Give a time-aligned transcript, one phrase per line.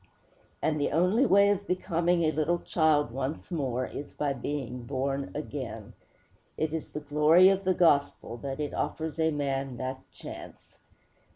[0.63, 5.29] And the only way of becoming a little child once more is by being born
[5.35, 5.93] again.
[6.57, 10.79] It is the glory of the gospel that it offers a man that chance.